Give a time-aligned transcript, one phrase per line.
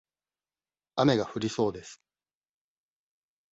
[0.95, 2.01] 雨が降りそうです。